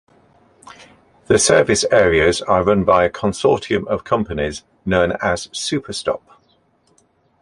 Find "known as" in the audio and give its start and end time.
4.83-5.45